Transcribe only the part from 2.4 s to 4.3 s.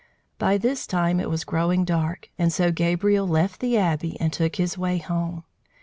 so Gabriel left the Abbey